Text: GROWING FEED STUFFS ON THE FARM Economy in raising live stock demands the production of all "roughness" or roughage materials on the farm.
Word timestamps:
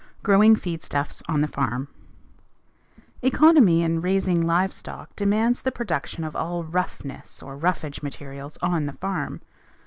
GROWING 0.23 0.55
FEED 0.55 0.81
STUFFS 0.81 1.21
ON 1.29 1.41
THE 1.41 1.47
FARM 1.47 1.87
Economy 3.21 3.83
in 3.83 4.01
raising 4.01 4.41
live 4.41 4.73
stock 4.73 5.15
demands 5.15 5.61
the 5.61 5.71
production 5.71 6.23
of 6.23 6.35
all 6.35 6.63
"roughness" 6.63 7.43
or 7.43 7.55
roughage 7.55 8.01
materials 8.01 8.57
on 8.63 8.87
the 8.87 8.93
farm. 8.93 9.41